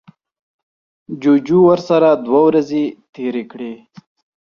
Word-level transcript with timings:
جوجو 1.21 1.59
ورسره 1.69 2.09
دوه 2.25 2.39
ورځې 2.47 2.83
تیرې 3.13 3.43
کړې. 3.51 3.73